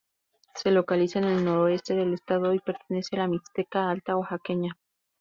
Se 0.55 0.71
localiza 0.71 1.19
en 1.19 1.25
el 1.25 1.45
noroeste 1.45 1.93
del 1.93 2.15
estado, 2.15 2.55
y 2.55 2.59
pertenece 2.59 3.15
a 3.15 3.19
la 3.19 3.27
Mixteca 3.27 3.87
Alta 3.87 4.15
oaxaqueña. 4.17 4.75